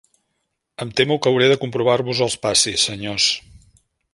Em 0.85 0.93
temo 0.99 1.17
que 1.25 1.31
hauré 1.33 1.49
de 1.51 1.59
comprovar-vos 1.65 2.23
els 2.27 2.39
passis, 2.47 2.89
senyors. 2.91 3.29